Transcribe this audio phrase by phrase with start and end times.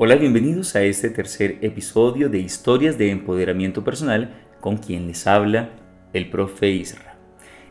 [0.00, 5.70] Hola, bienvenidos a este tercer episodio de Historias de Empoderamiento Personal con quien les habla
[6.12, 7.16] el profe Isra.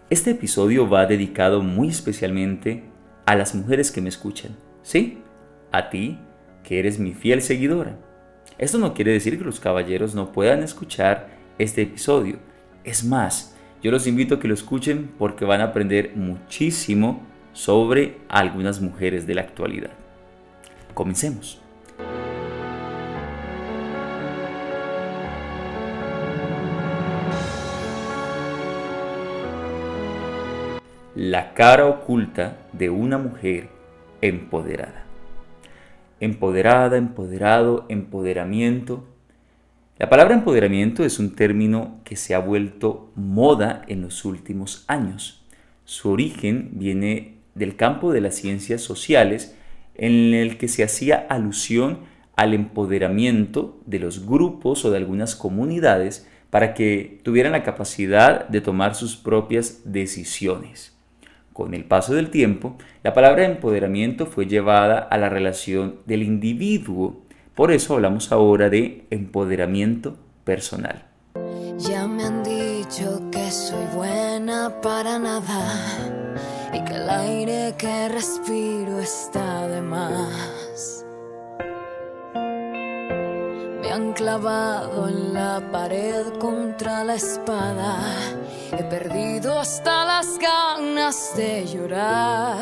[0.10, 2.84] Este episodio va dedicado muy especialmente
[3.26, 5.20] a las mujeres que me escuchan, ¿sí?
[5.72, 6.20] A ti,
[6.66, 7.98] que eres mi fiel seguidora.
[8.58, 12.40] Esto no quiere decir que los caballeros no puedan escuchar este episodio.
[12.84, 18.18] Es más, yo los invito a que lo escuchen porque van a aprender muchísimo sobre
[18.28, 19.92] algunas mujeres de la actualidad.
[20.94, 21.62] Comencemos.
[31.18, 33.70] La cara oculta de una mujer
[34.22, 35.04] empoderada.
[36.20, 39.04] Empoderada, empoderado, empoderamiento.
[39.98, 45.44] La palabra empoderamiento es un término que se ha vuelto moda en los últimos años.
[45.86, 49.58] Su origen viene del campo de las ciencias sociales
[49.96, 52.02] en el que se hacía alusión
[52.36, 58.62] al empoderamiento de los grupos o de algunas comunidades para que tuvieran la capacidad de
[58.62, 60.96] tomar sus propias decisiones.
[61.58, 67.24] Con el paso del tiempo, la palabra empoderamiento fue llevada a la relación del individuo.
[67.56, 71.06] Por eso hablamos ahora de empoderamiento personal.
[71.80, 75.66] Ya me han dicho que soy buena para nada
[76.72, 81.04] y que el aire que respiro está de más.
[83.82, 87.98] Me han clavado en la pared contra la espada
[88.72, 90.17] He perdido hasta las
[91.08, 92.58] de llorar.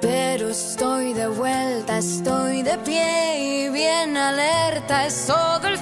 [0.00, 5.04] Pero estoy de vuelta, estoy de pie y bien alerta.
[5.06, 5.78] Es todo el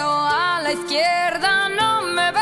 [0.00, 2.38] a la izquierda, no me ve.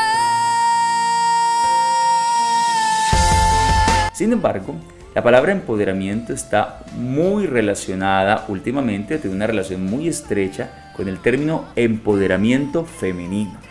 [4.13, 4.75] Sin embargo,
[5.13, 11.65] la palabra empoderamiento está muy relacionada últimamente, tiene una relación muy estrecha con el término
[11.75, 13.70] empoderamiento femenino.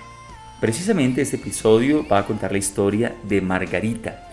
[0.61, 4.29] Precisamente este episodio va a contar la historia de Margarita,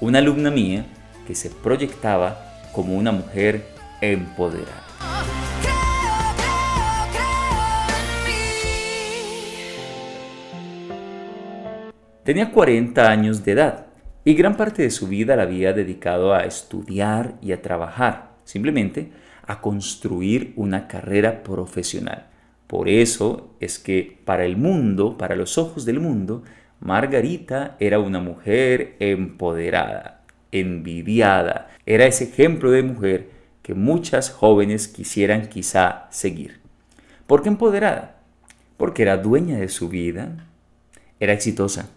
[0.00, 0.86] una alumna mía
[1.26, 3.66] que se proyectaba como una mujer
[4.00, 4.84] empoderada.
[12.22, 13.86] Tenía 40 años de edad
[14.24, 19.10] y gran parte de su vida la había dedicado a estudiar y a trabajar, simplemente
[19.44, 22.31] a construir una carrera profesional.
[22.72, 26.42] Por eso es que para el mundo, para los ojos del mundo,
[26.80, 31.68] Margarita era una mujer empoderada, envidiada.
[31.84, 33.28] Era ese ejemplo de mujer
[33.60, 36.60] que muchas jóvenes quisieran quizá seguir.
[37.26, 38.22] ¿Por qué empoderada?
[38.78, 40.46] Porque era dueña de su vida,
[41.20, 41.90] era exitosa,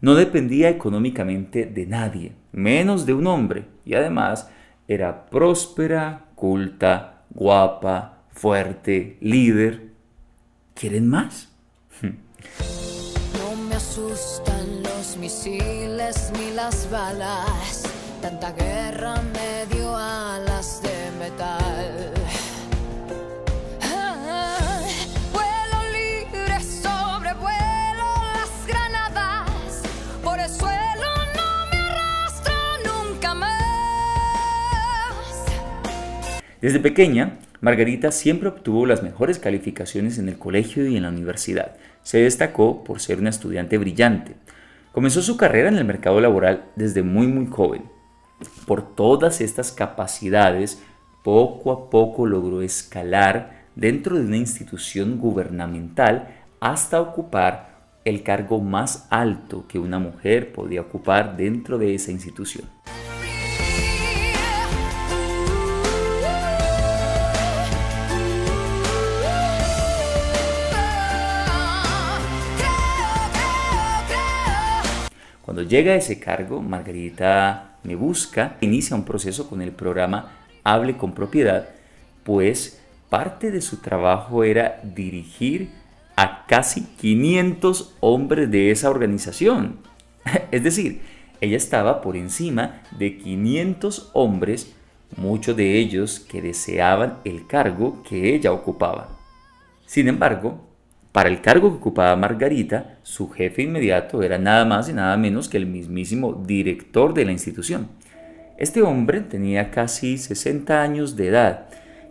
[0.00, 4.48] no dependía económicamente de nadie, menos de un hombre, y además
[4.88, 9.92] era próspera, culta, guapa, fuerte, líder,
[10.74, 11.48] ¿Quieren más?
[12.02, 17.84] No me asustan los misiles ni las balas.
[18.20, 22.12] Tanta guerra me dio alas de metal.
[25.32, 29.82] vuelo libre, sobrevuelo las granadas.
[30.24, 33.54] Por el suelo no me arrastro nunca más.
[36.60, 41.76] Desde pequeña, Margarita siempre obtuvo las mejores calificaciones en el colegio y en la universidad.
[42.02, 44.36] Se destacó por ser una estudiante brillante.
[44.92, 47.82] Comenzó su carrera en el mercado laboral desde muy muy joven.
[48.66, 50.82] Por todas estas capacidades,
[51.22, 56.28] poco a poco logró escalar dentro de una institución gubernamental
[56.60, 62.68] hasta ocupar el cargo más alto que una mujer podía ocupar dentro de esa institución.
[75.74, 80.30] Llega ese cargo, Margarita me busca, inicia un proceso con el programa
[80.62, 81.68] Hable con propiedad,
[82.22, 85.70] pues parte de su trabajo era dirigir
[86.14, 89.80] a casi 500 hombres de esa organización.
[90.52, 91.00] Es decir,
[91.40, 94.76] ella estaba por encima de 500 hombres,
[95.16, 99.08] muchos de ellos que deseaban el cargo que ella ocupaba.
[99.86, 100.60] Sin embargo,
[101.14, 105.48] para el cargo que ocupaba Margarita, su jefe inmediato era nada más y nada menos
[105.48, 107.86] que el mismísimo director de la institución.
[108.58, 111.66] Este hombre tenía casi 60 años de edad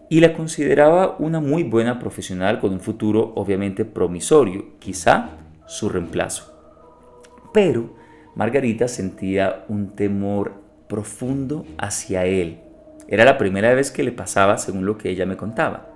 [0.07, 5.31] y la consideraba una muy buena profesional con un futuro obviamente promisorio, quizá
[5.65, 6.53] su reemplazo.
[7.53, 7.97] Pero
[8.35, 10.53] Margarita sentía un temor
[10.87, 12.61] profundo hacia él.
[13.09, 15.89] Era la primera vez que le pasaba según lo que ella me contaba.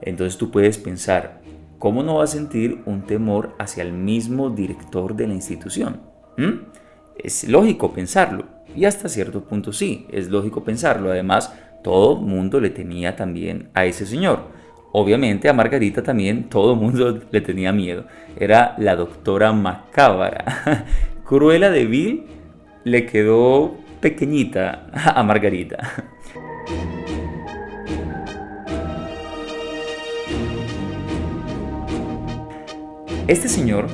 [0.00, 1.41] Entonces tú puedes pensar,
[1.82, 6.00] ¿cómo no va a sentir un temor hacia el mismo director de la institución?
[6.36, 6.66] ¿Mm?
[7.16, 8.44] Es lógico pensarlo.
[8.76, 11.10] Y hasta cierto punto sí, es lógico pensarlo.
[11.10, 11.52] Además,
[11.82, 14.44] todo mundo le tenía también a ese señor.
[14.92, 18.04] Obviamente a Margarita también todo el mundo le tenía miedo.
[18.38, 20.86] Era la doctora Macábara.
[21.24, 22.26] Cruela de Vil
[22.84, 25.78] le quedó pequeñita a Margarita.
[33.28, 33.86] Este señor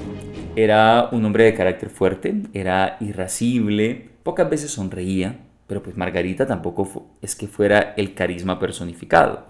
[0.56, 7.10] era un hombre de carácter fuerte, era irascible, pocas veces sonreía, pero pues Margarita tampoco
[7.20, 9.44] es que fuera el carisma personificado.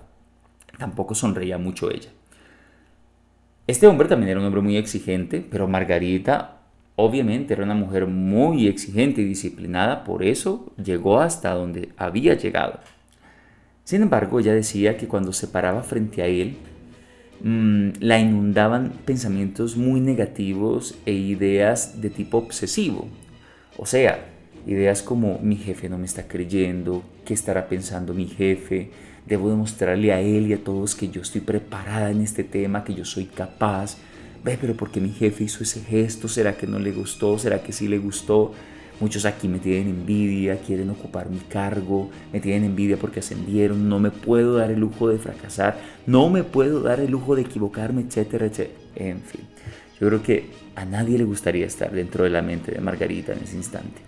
[0.78, 2.10] Tampoco sonreía mucho ella.
[3.68, 6.58] Este hombre también era un hombre muy exigente, pero Margarita
[6.96, 12.80] obviamente era una mujer muy exigente y disciplinada, por eso llegó hasta donde había llegado.
[13.84, 16.56] Sin embargo, ella decía que cuando se paraba frente a él,
[17.42, 23.08] mm, la inundaban pensamientos muy negativos e ideas de tipo obsesivo.
[23.76, 24.26] O sea,
[24.66, 28.90] ideas como mi jefe no me está creyendo, qué estará pensando mi jefe,
[29.28, 32.94] Debo demostrarle a él y a todos que yo estoy preparada en este tema, que
[32.94, 33.98] yo soy capaz.
[34.42, 36.28] Ve, pero porque mi jefe hizo ese gesto?
[36.28, 37.38] ¿Será que no le gustó?
[37.38, 38.54] ¿Será que sí le gustó?
[39.00, 44.00] Muchos aquí me tienen envidia, quieren ocupar mi cargo, me tienen envidia porque ascendieron, no
[44.00, 48.02] me puedo dar el lujo de fracasar, no me puedo dar el lujo de equivocarme,
[48.02, 48.78] etcétera, etcétera.
[48.96, 49.42] En fin,
[50.00, 53.44] yo creo que a nadie le gustaría estar dentro de la mente de Margarita en
[53.44, 54.07] ese instante.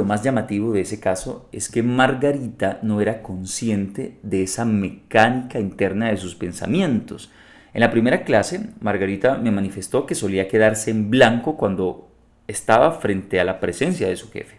[0.00, 5.60] Lo más llamativo de ese caso es que Margarita no era consciente de esa mecánica
[5.60, 7.30] interna de sus pensamientos.
[7.74, 12.08] En la primera clase, Margarita me manifestó que solía quedarse en blanco cuando
[12.48, 14.56] estaba frente a la presencia de su jefe.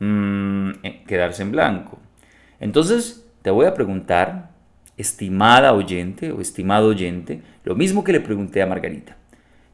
[0.00, 1.98] Mm, eh, quedarse en blanco.
[2.60, 4.50] Entonces, te voy a preguntar,
[4.98, 9.16] estimada oyente o estimado oyente, lo mismo que le pregunté a Margarita.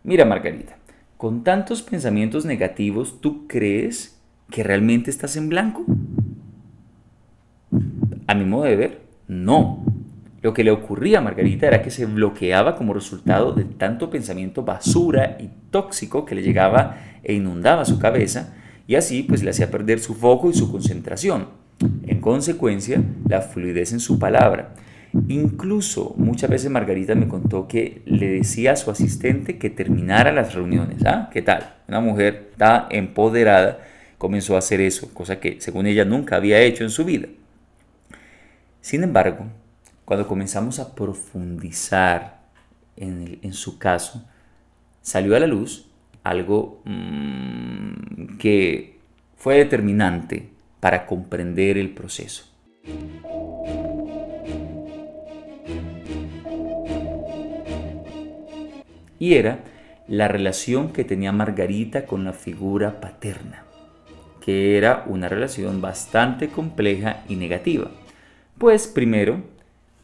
[0.05, 0.77] Mira, Margarita,
[1.17, 4.13] con tantos pensamientos negativos, ¿tú crees
[4.50, 5.85] que realmente estás en blanco?
[8.26, 9.85] A mi modo de ver, no.
[10.43, 14.62] Lo que le ocurría a Margarita era que se bloqueaba como resultado de tanto pensamiento
[14.62, 18.55] basura y tóxico que le llegaba e inundaba su cabeza
[18.87, 21.49] y así pues le hacía perder su foco y su concentración.
[22.06, 24.75] En consecuencia, la fluidez en su palabra.
[25.29, 30.55] Incluso muchas veces Margarita me contó que le decía a su asistente que terminara las
[30.55, 31.05] reuniones.
[31.06, 31.31] ¿Ah?
[31.32, 31.75] ¿Qué tal?
[31.88, 33.79] Una mujer está empoderada
[34.25, 37.29] comenzó a hacer eso, cosa que según ella nunca había hecho en su vida.
[38.81, 39.44] Sin embargo,
[40.06, 42.41] cuando comenzamos a profundizar
[42.97, 44.26] en, su caso,
[45.03, 45.91] salió a la luz
[46.23, 48.99] algo mm, que
[49.37, 50.49] fue determinante
[50.81, 52.50] para comprender el proceso.
[59.19, 59.59] Y era
[60.09, 63.63] la relación que tenía Margarita con la figura paterna
[64.44, 67.91] que era una relación bastante compleja y negativa.
[68.58, 69.43] Pues primero,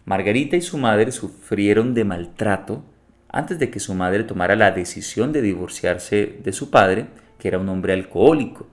[0.06, 2.82] Margarita y su madre sufrieron de maltrato
[3.28, 7.58] antes de que su madre tomara la decisión de divorciarse de su padre, que era
[7.58, 8.66] un hombre alcohólico.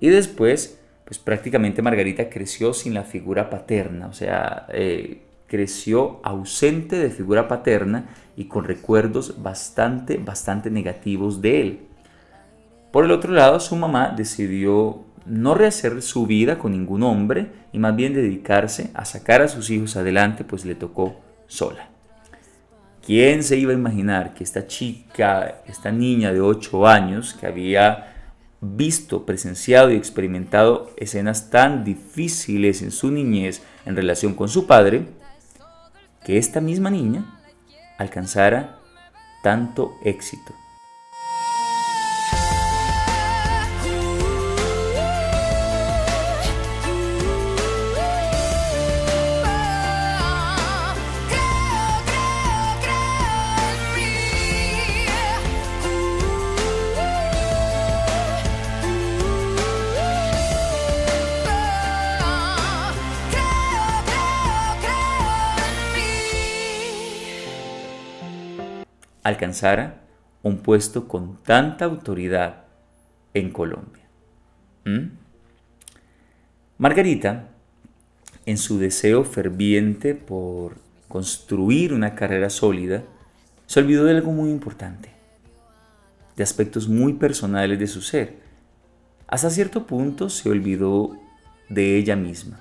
[0.00, 6.98] Y después, pues prácticamente Margarita creció sin la figura paterna, o sea, eh, creció ausente
[6.98, 11.80] de figura paterna y con recuerdos bastante, bastante negativos de él.
[12.90, 17.78] Por el otro lado, su mamá decidió no rehacer su vida con ningún hombre y
[17.78, 21.88] más bien dedicarse a sacar a sus hijos adelante, pues le tocó sola.
[23.04, 28.14] ¿Quién se iba a imaginar que esta chica, esta niña de 8 años, que había
[28.60, 35.06] visto, presenciado y experimentado escenas tan difíciles en su niñez en relación con su padre,
[36.24, 37.40] que esta misma niña
[37.98, 38.78] alcanzara
[39.42, 40.54] tanto éxito
[69.32, 70.02] alcanzara
[70.42, 72.64] un puesto con tanta autoridad
[73.34, 74.02] en Colombia.
[74.84, 75.08] ¿Mm?
[76.78, 77.48] Margarita,
[78.44, 80.76] en su deseo ferviente por
[81.08, 83.04] construir una carrera sólida,
[83.66, 85.10] se olvidó de algo muy importante,
[86.36, 88.40] de aspectos muy personales de su ser.
[89.28, 91.16] Hasta cierto punto se olvidó
[91.68, 92.60] de ella misma.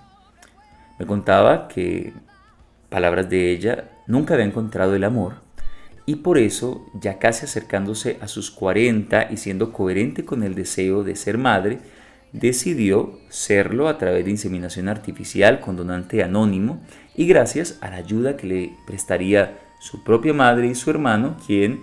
[0.99, 2.13] Me contaba que,
[2.89, 5.35] palabras de ella, nunca había encontrado el amor
[6.05, 11.03] y por eso, ya casi acercándose a sus 40 y siendo coherente con el deseo
[11.03, 11.79] de ser madre,
[12.33, 16.81] decidió serlo a través de inseminación artificial con donante anónimo
[17.15, 21.81] y gracias a la ayuda que le prestaría su propia madre y su hermano, quien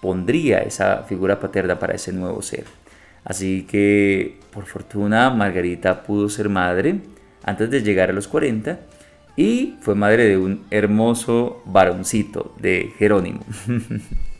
[0.00, 2.64] pondría esa figura paterna para ese nuevo ser.
[3.24, 7.00] Así que, por fortuna, Margarita pudo ser madre
[7.42, 8.78] antes de llegar a los 40
[9.36, 13.40] y fue madre de un hermoso varoncito de Jerónimo.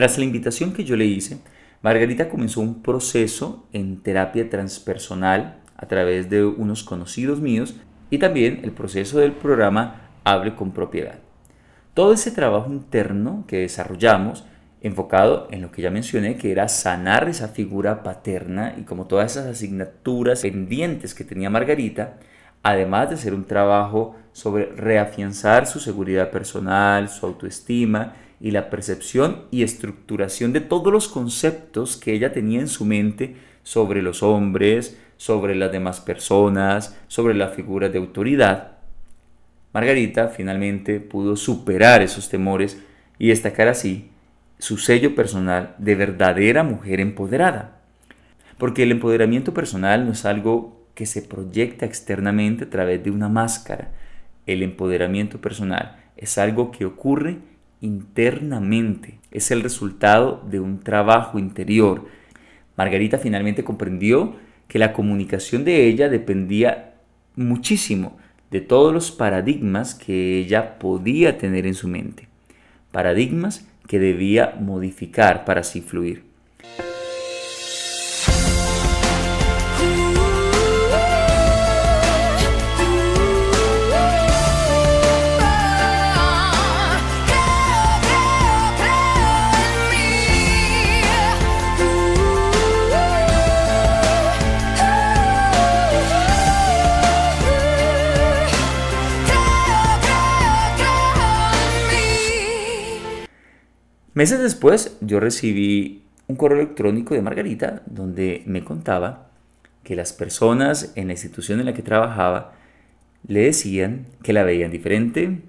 [0.00, 1.40] Tras la invitación que yo le hice,
[1.82, 7.74] Margarita comenzó un proceso en terapia transpersonal a través de unos conocidos míos
[8.08, 11.18] y también el proceso del programa Hable con propiedad.
[11.92, 14.46] Todo ese trabajo interno que desarrollamos
[14.80, 19.32] enfocado en lo que ya mencioné, que era sanar esa figura paterna y como todas
[19.32, 22.16] esas asignaturas pendientes que tenía Margarita,
[22.62, 29.42] además de hacer un trabajo sobre reafianzar su seguridad personal, su autoestima y la percepción
[29.50, 34.98] y estructuración de todos los conceptos que ella tenía en su mente sobre los hombres,
[35.16, 38.80] sobre las demás personas, sobre la figura de autoridad,
[39.72, 42.82] Margarita finalmente pudo superar esos temores
[43.18, 44.10] y destacar así
[44.58, 47.80] su sello personal de verdadera mujer empoderada.
[48.58, 53.28] Porque el empoderamiento personal no es algo que se proyecta externamente a través de una
[53.28, 53.92] máscara.
[54.44, 57.38] El empoderamiento personal es algo que ocurre
[57.80, 59.18] internamente.
[59.30, 62.06] Es el resultado de un trabajo interior.
[62.76, 64.36] Margarita finalmente comprendió
[64.68, 66.94] que la comunicación de ella dependía
[67.36, 68.18] muchísimo
[68.50, 72.28] de todos los paradigmas que ella podía tener en su mente.
[72.90, 76.29] Paradigmas que debía modificar para así fluir.
[104.20, 109.30] Meses después yo recibí un correo electrónico de Margarita donde me contaba
[109.82, 112.52] que las personas en la institución en la que trabajaba
[113.26, 115.40] le decían que la veían diferente,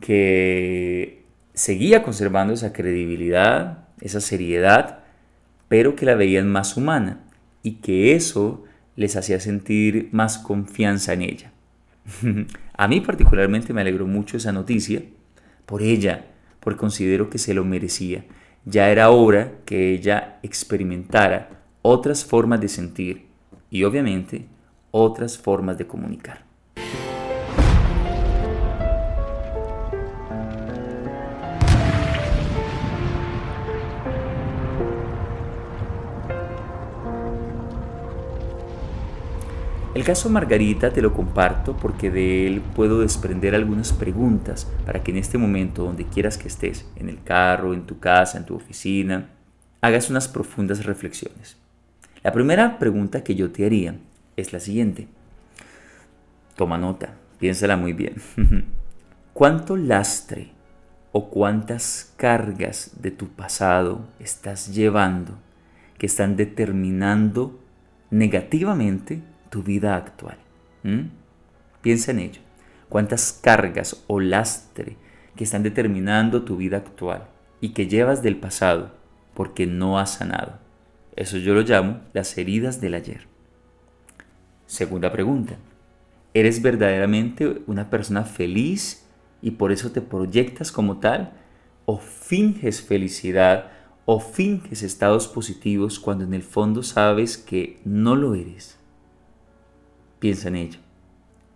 [0.00, 1.22] que
[1.52, 5.00] seguía conservando esa credibilidad, esa seriedad,
[5.68, 7.20] pero que la veían más humana
[7.62, 8.64] y que eso
[8.96, 11.52] les hacía sentir más confianza en ella.
[12.72, 15.02] A mí particularmente me alegró mucho esa noticia
[15.66, 16.24] por ella,
[16.76, 18.24] considero que se lo merecía.
[18.64, 23.26] Ya era hora que ella experimentara otras formas de sentir
[23.70, 24.46] y obviamente
[24.90, 26.47] otras formas de comunicar.
[39.94, 45.10] El caso Margarita te lo comparto porque de él puedo desprender algunas preguntas para que
[45.10, 48.54] en este momento, donde quieras que estés, en el carro, en tu casa, en tu
[48.54, 49.30] oficina,
[49.80, 51.56] hagas unas profundas reflexiones.
[52.22, 53.96] La primera pregunta que yo te haría
[54.36, 55.08] es la siguiente.
[56.54, 58.16] Toma nota, piénsala muy bien.
[59.32, 60.50] ¿Cuánto lastre
[61.12, 65.38] o cuántas cargas de tu pasado estás llevando
[65.96, 67.58] que están determinando
[68.10, 70.38] negativamente tu vida actual.
[71.82, 72.40] Piensa en ello.
[72.88, 74.96] ¿Cuántas cargas o lastre
[75.36, 77.28] que están determinando tu vida actual
[77.60, 78.92] y que llevas del pasado
[79.34, 80.58] porque no has sanado?
[81.14, 83.26] Eso yo lo llamo las heridas del ayer.
[84.66, 85.56] Segunda pregunta.
[86.32, 89.06] ¿Eres verdaderamente una persona feliz
[89.42, 91.32] y por eso te proyectas como tal?
[91.84, 93.70] ¿O finges felicidad
[94.04, 98.77] o finges estados positivos cuando en el fondo sabes que no lo eres?
[100.18, 100.80] Piensa en ello.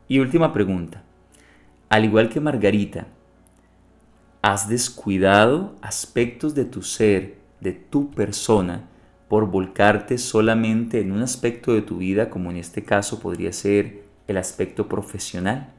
[0.09, 1.02] Y última pregunta.
[1.88, 3.07] Al igual que Margarita,
[4.40, 8.88] ¿has descuidado aspectos de tu ser, de tu persona,
[9.28, 14.04] por volcarte solamente en un aspecto de tu vida, como en este caso podría ser
[14.28, 15.73] el aspecto profesional?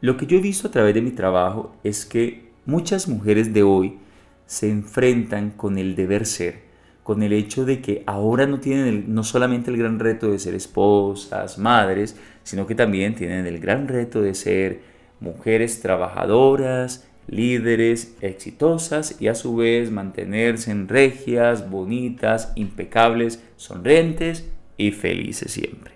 [0.00, 3.62] Lo que yo he visto a través de mi trabajo es que muchas mujeres de
[3.62, 3.98] hoy
[4.46, 6.67] se enfrentan con el deber ser,
[7.08, 10.54] con el hecho de que ahora no tienen no solamente el gran reto de ser
[10.54, 14.82] esposas, madres, sino que también tienen el gran reto de ser
[15.18, 24.46] mujeres trabajadoras, líderes exitosas y a su vez mantenerse en regias, bonitas, impecables, sonrientes
[24.76, 25.94] y felices siempre.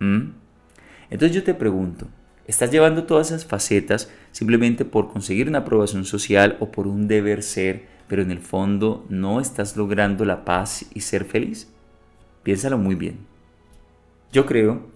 [0.00, 0.30] ¿Mm?
[1.10, 2.06] Entonces yo te pregunto,
[2.46, 7.42] ¿estás llevando todas esas facetas simplemente por conseguir una aprobación social o por un deber
[7.42, 11.70] ser, pero en el fondo no estás logrando la paz y ser feliz?
[12.42, 13.18] Piénsalo muy bien.
[14.32, 14.86] Yo creo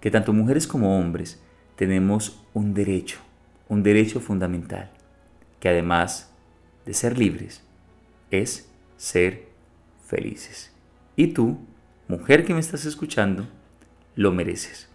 [0.00, 1.42] que tanto mujeres como hombres
[1.76, 3.18] tenemos un derecho,
[3.68, 4.90] un derecho fundamental
[5.60, 6.32] que además
[6.84, 7.62] de ser libres,
[8.30, 9.46] es ser
[10.04, 10.72] felices.
[11.16, 11.58] Y tú,
[12.08, 13.48] mujer que me estás escuchando,
[14.14, 14.88] lo mereces.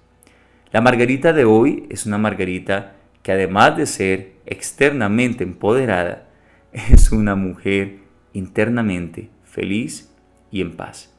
[0.72, 6.30] La margarita de hoy es una margarita que además de ser externamente empoderada,
[6.74, 8.00] es una mujer
[8.34, 10.10] internamente feliz
[10.51, 11.13] y en paz.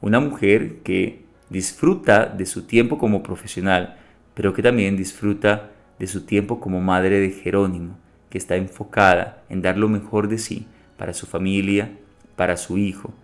[0.00, 3.96] Una mujer que disfruta de su tiempo como profesional,
[4.34, 7.98] pero que también disfruta de su tiempo como madre de Jerónimo,
[8.28, 10.66] que está enfocada en dar lo mejor de sí
[10.98, 11.96] para su familia,
[12.36, 13.14] para su hijo,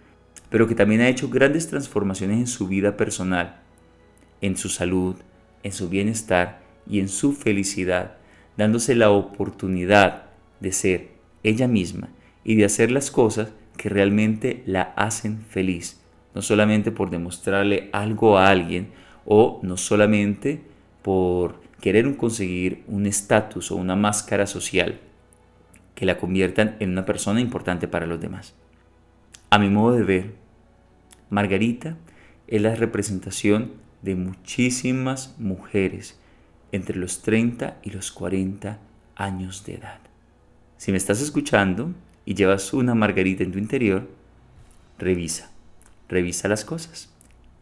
[0.49, 3.61] pero que también ha hecho grandes transformaciones en su vida personal,
[4.40, 5.17] en su salud,
[5.62, 8.17] en su bienestar y en su felicidad,
[8.57, 10.26] dándose la oportunidad
[10.61, 12.09] de ser ella misma
[12.44, 16.00] y de hacer las cosas que realmente la hacen feliz,
[16.35, 18.90] no solamente por demostrarle algo a alguien
[19.25, 20.62] o no solamente
[21.02, 25.00] por querer conseguir un estatus o una máscara social
[25.95, 28.54] que la conviertan en una persona importante para los demás.
[29.50, 30.34] A mi modo de ver,
[31.30, 31.97] Margarita
[32.47, 36.19] es la representación de muchísimas mujeres
[36.73, 38.78] entre los 30 y los 40
[39.17, 40.09] años de edad.
[40.80, 41.93] Si me estás escuchando
[42.25, 44.08] y llevas una Margarita en tu interior,
[44.99, 45.50] revisa,
[46.08, 47.10] revisa las cosas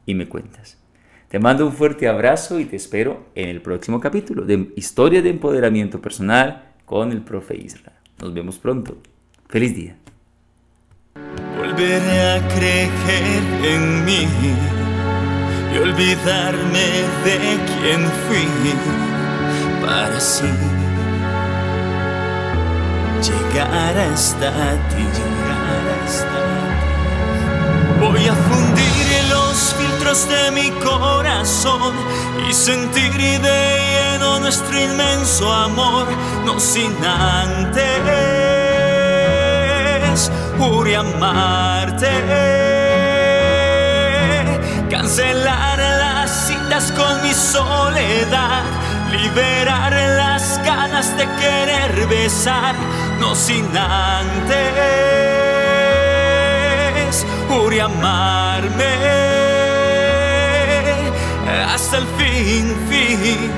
[0.07, 0.79] y me cuentas.
[1.27, 5.31] Te mando un fuerte abrazo y te espero en el próximo capítulo de Historia de
[5.31, 7.99] Empoderamiento Personal con el profe Israel.
[8.21, 8.99] Nos vemos pronto.
[9.49, 9.97] Feliz día.
[11.57, 14.29] Volveré a creer en mí
[15.75, 16.87] y olvidarme
[17.25, 18.47] de quien fui
[19.83, 20.88] para así
[23.21, 24.51] llegar hasta
[24.91, 25.07] ti.
[28.01, 28.99] Voy a fundir
[30.09, 31.93] de mi corazón
[32.49, 36.07] y sentir de lleno nuestro inmenso amor,
[36.47, 37.85] no sin antes
[40.59, 42.09] jure amarte,
[44.91, 48.63] cancelar las citas con mi soledad,
[49.11, 52.75] liberar las ganas de querer besar,
[53.21, 54.57] no sin antes
[57.49, 58.95] jure amarme
[61.75, 63.51] hasta el fin, fin,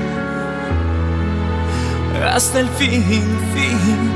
[2.23, 4.11] hasta el fin, fin.